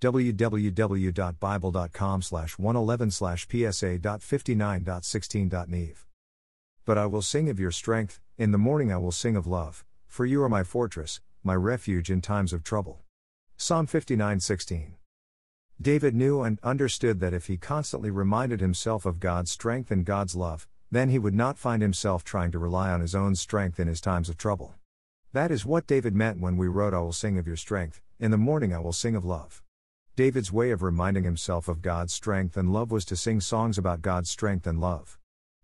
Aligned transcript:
www.bible.com 0.00 2.22
slash 2.22 2.58
111 2.58 3.10
slash 3.10 3.48
psa.59.16.niv. 3.48 5.96
But 6.84 6.98
I 6.98 7.06
will 7.06 7.22
sing 7.22 7.50
of 7.50 7.60
your 7.60 7.70
strength, 7.70 8.20
in 8.36 8.52
the 8.52 8.58
morning 8.58 8.92
I 8.92 8.96
will 8.96 9.12
sing 9.12 9.36
of 9.36 9.46
love, 9.46 9.84
for 10.06 10.24
you 10.24 10.42
are 10.42 10.48
my 10.48 10.62
fortress, 10.62 11.20
my 11.42 11.54
refuge 11.54 12.10
in 12.10 12.20
times 12.20 12.52
of 12.52 12.62
trouble. 12.62 13.00
Psalm 13.56 13.86
59:16. 13.86 14.94
David 15.80 16.14
knew 16.14 16.42
and 16.42 16.58
understood 16.62 17.20
that 17.20 17.34
if 17.34 17.46
he 17.46 17.56
constantly 17.56 18.10
reminded 18.10 18.60
himself 18.60 19.04
of 19.04 19.20
God's 19.20 19.50
strength 19.50 19.90
and 19.90 20.04
God's 20.04 20.34
love, 20.34 20.66
then 20.90 21.08
he 21.08 21.18
would 21.18 21.34
not 21.34 21.58
find 21.58 21.82
himself 21.82 22.24
trying 22.24 22.50
to 22.52 22.58
rely 22.58 22.90
on 22.90 23.00
his 23.00 23.14
own 23.14 23.36
strength 23.36 23.78
in 23.78 23.88
his 23.88 24.00
times 24.00 24.28
of 24.28 24.36
trouble. 24.36 24.74
That 25.32 25.50
is 25.50 25.66
what 25.66 25.86
David 25.86 26.14
meant 26.14 26.40
when 26.40 26.56
we 26.56 26.68
wrote, 26.68 26.94
I 26.94 27.00
will 27.00 27.12
sing 27.12 27.38
of 27.38 27.46
your 27.46 27.56
strength, 27.56 28.00
in 28.18 28.30
the 28.30 28.38
morning 28.38 28.74
I 28.74 28.78
will 28.78 28.92
sing 28.92 29.14
of 29.14 29.24
love. 29.24 29.62
David's 30.18 30.52
way 30.52 30.72
of 30.72 30.82
reminding 30.82 31.22
himself 31.22 31.68
of 31.68 31.80
God's 31.80 32.12
strength 32.12 32.56
and 32.56 32.72
love 32.72 32.90
was 32.90 33.04
to 33.04 33.14
sing 33.14 33.40
songs 33.40 33.78
about 33.78 34.02
God's 34.02 34.28
strength 34.28 34.66
and 34.66 34.80
love. 34.80 35.16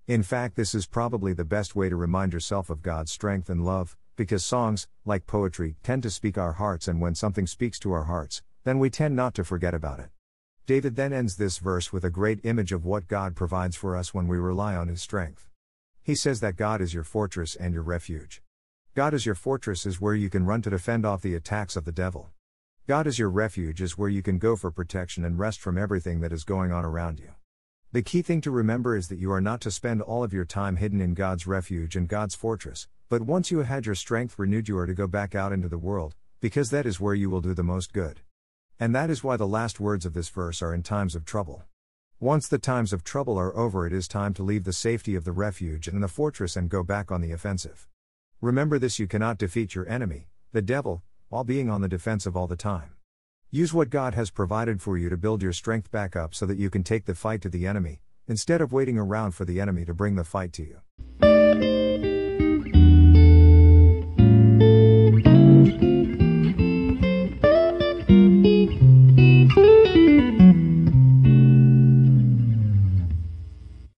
In 0.06 0.22
fact, 0.22 0.54
this 0.54 0.76
is 0.76 0.86
probably 0.86 1.32
the 1.32 1.44
best 1.44 1.74
way 1.74 1.88
to 1.88 1.96
remind 1.96 2.32
yourself 2.32 2.70
of 2.70 2.80
God's 2.80 3.10
strength 3.10 3.50
and 3.50 3.64
love, 3.64 3.96
because 4.14 4.44
songs, 4.44 4.86
like 5.04 5.26
poetry, 5.26 5.74
tend 5.82 6.04
to 6.04 6.08
speak 6.08 6.38
our 6.38 6.52
hearts, 6.52 6.86
and 6.86 7.00
when 7.00 7.16
something 7.16 7.48
speaks 7.48 7.80
to 7.80 7.90
our 7.90 8.04
hearts, 8.04 8.44
then 8.62 8.78
we 8.78 8.90
tend 8.90 9.16
not 9.16 9.34
to 9.34 9.42
forget 9.42 9.74
about 9.74 9.98
it. 9.98 10.10
David 10.66 10.94
then 10.94 11.12
ends 11.12 11.34
this 11.34 11.58
verse 11.58 11.92
with 11.92 12.04
a 12.04 12.08
great 12.08 12.38
image 12.44 12.70
of 12.70 12.84
what 12.84 13.08
God 13.08 13.34
provides 13.34 13.74
for 13.74 13.96
us 13.96 14.14
when 14.14 14.28
we 14.28 14.38
rely 14.38 14.76
on 14.76 14.86
His 14.86 15.02
strength. 15.02 15.48
He 16.00 16.14
says 16.14 16.38
that 16.38 16.54
God 16.54 16.80
is 16.80 16.94
your 16.94 17.02
fortress 17.02 17.56
and 17.56 17.74
your 17.74 17.82
refuge. 17.82 18.40
God 18.94 19.14
is 19.14 19.26
your 19.26 19.34
fortress 19.34 19.84
is 19.84 20.00
where 20.00 20.14
you 20.14 20.30
can 20.30 20.46
run 20.46 20.62
to 20.62 20.70
defend 20.70 21.04
off 21.04 21.22
the 21.22 21.34
attacks 21.34 21.74
of 21.74 21.84
the 21.84 21.90
devil. 21.90 22.30
God 22.86 23.06
is 23.06 23.18
your 23.18 23.30
refuge 23.30 23.80
is 23.80 23.96
where 23.96 24.10
you 24.10 24.20
can 24.20 24.36
go 24.36 24.56
for 24.56 24.70
protection 24.70 25.24
and 25.24 25.38
rest 25.38 25.58
from 25.58 25.78
everything 25.78 26.20
that 26.20 26.34
is 26.34 26.44
going 26.44 26.70
on 26.70 26.84
around 26.84 27.18
you. 27.18 27.30
The 27.92 28.02
key 28.02 28.20
thing 28.20 28.42
to 28.42 28.50
remember 28.50 28.94
is 28.94 29.08
that 29.08 29.18
you 29.18 29.32
are 29.32 29.40
not 29.40 29.62
to 29.62 29.70
spend 29.70 30.02
all 30.02 30.22
of 30.22 30.34
your 30.34 30.44
time 30.44 30.76
hidden 30.76 31.00
in 31.00 31.14
God's 31.14 31.46
refuge 31.46 31.96
and 31.96 32.06
God's 32.06 32.34
fortress, 32.34 32.86
but 33.08 33.22
once 33.22 33.50
you 33.50 33.60
had 33.60 33.86
your 33.86 33.94
strength 33.94 34.38
renewed, 34.38 34.68
you 34.68 34.76
are 34.76 34.84
to 34.84 34.92
go 34.92 35.06
back 35.06 35.34
out 35.34 35.50
into 35.50 35.66
the 35.66 35.78
world, 35.78 36.14
because 36.42 36.68
that 36.72 36.84
is 36.84 37.00
where 37.00 37.14
you 37.14 37.30
will 37.30 37.40
do 37.40 37.54
the 37.54 37.62
most 37.62 37.94
good. 37.94 38.20
And 38.78 38.94
that 38.94 39.08
is 39.08 39.24
why 39.24 39.38
the 39.38 39.46
last 39.46 39.80
words 39.80 40.04
of 40.04 40.12
this 40.12 40.28
verse 40.28 40.60
are 40.60 40.74
in 40.74 40.82
times 40.82 41.14
of 41.14 41.24
trouble. 41.24 41.64
Once 42.20 42.48
the 42.48 42.58
times 42.58 42.92
of 42.92 43.02
trouble 43.02 43.38
are 43.38 43.56
over, 43.56 43.86
it 43.86 43.94
is 43.94 44.06
time 44.06 44.34
to 44.34 44.42
leave 44.42 44.64
the 44.64 44.74
safety 44.74 45.14
of 45.14 45.24
the 45.24 45.32
refuge 45.32 45.88
and 45.88 46.02
the 46.02 46.06
fortress 46.06 46.54
and 46.54 46.68
go 46.68 46.82
back 46.82 47.10
on 47.10 47.22
the 47.22 47.32
offensive. 47.32 47.88
Remember 48.42 48.78
this 48.78 48.98
you 48.98 49.06
cannot 49.06 49.38
defeat 49.38 49.74
your 49.74 49.88
enemy, 49.88 50.28
the 50.52 50.60
devil, 50.60 51.02
while 51.34 51.42
being 51.42 51.68
on 51.68 51.80
the 51.80 51.88
defensive 51.88 52.36
all 52.36 52.46
the 52.46 52.54
time. 52.54 52.92
Use 53.50 53.74
what 53.74 53.90
God 53.90 54.14
has 54.14 54.30
provided 54.30 54.80
for 54.80 54.96
you 54.96 55.08
to 55.08 55.16
build 55.16 55.42
your 55.42 55.52
strength 55.52 55.90
back 55.90 56.14
up 56.14 56.32
so 56.32 56.46
that 56.46 56.58
you 56.58 56.70
can 56.70 56.84
take 56.84 57.06
the 57.06 57.14
fight 57.16 57.42
to 57.42 57.48
the 57.48 57.66
enemy, 57.66 58.02
instead 58.28 58.60
of 58.60 58.72
waiting 58.72 58.96
around 58.96 59.32
for 59.32 59.44
the 59.44 59.60
enemy 59.60 59.84
to 59.84 59.92
bring 59.92 60.14
the 60.14 60.22
fight 60.22 60.52
to 60.52 60.62
you. 60.62 61.93